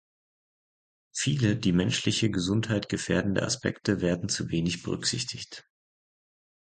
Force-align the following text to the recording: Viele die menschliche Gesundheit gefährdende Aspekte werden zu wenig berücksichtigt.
Viele 1.15 1.55
die 1.55 1.73
menschliche 1.73 2.31
Gesundheit 2.31 2.89
gefährdende 2.89 3.43
Aspekte 3.43 4.01
werden 4.01 4.29
zu 4.29 4.49
wenig 4.49 4.81
berücksichtigt. 4.81 5.69